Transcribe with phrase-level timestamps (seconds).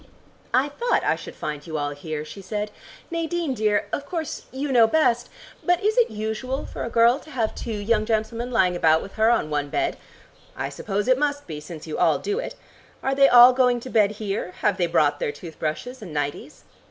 [0.51, 2.71] "I thought I should find you all here," she said.
[3.11, 5.29] "Nadine dear, of course you know best,
[5.63, 9.13] but is it usual for a girl to have two young gentlemen lying about with
[9.13, 9.99] her on one bed?
[10.57, 12.55] I suppose it must be, since you all do it.
[13.03, 14.53] Are they all going to bed here?
[14.61, 16.63] Have they brought their tooth brushes and nighties?